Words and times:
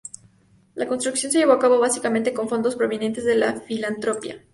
La 0.73 0.87
construcción 0.87 1.31
se 1.31 1.37
llevó 1.37 1.51
a 1.53 1.59
cabo 1.59 1.77
básicamente 1.77 2.33
con 2.33 2.49
fondos 2.49 2.75
provenientes 2.75 3.23
de 3.23 3.35
la 3.35 3.61
filantropía. 3.61 4.43